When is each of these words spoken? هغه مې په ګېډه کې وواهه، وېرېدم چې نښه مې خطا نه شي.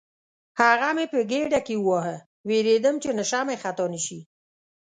هغه 0.61 0.87
مې 0.95 1.05
په 1.13 1.19
ګېډه 1.31 1.59
کې 1.67 1.75
وواهه، 1.79 2.17
وېرېدم 2.47 2.95
چې 3.03 3.09
نښه 3.17 3.39
مې 3.47 3.55
خطا 3.63 3.85
نه 3.93 3.99
شي. 4.05 4.19